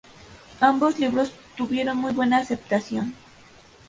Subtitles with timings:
[0.61, 3.13] Ambos libros tuvieron muy buena aceptación.